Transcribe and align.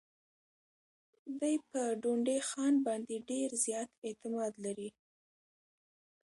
دی 1.39 1.55
پر 1.69 1.89
ډونډي 2.01 2.37
خان 2.49 2.73
باندي 2.85 3.17
ډېر 3.29 3.49
زیات 3.65 3.89
اعتماد 4.07 4.53
لري. 4.65 4.89